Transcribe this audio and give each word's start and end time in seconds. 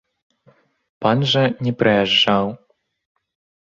Пан 1.05 1.19
жа 1.33 1.45
не 1.69 1.77
прыязджаў. 1.85 2.53